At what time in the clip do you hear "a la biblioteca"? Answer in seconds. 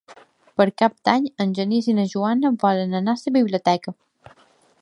3.19-3.99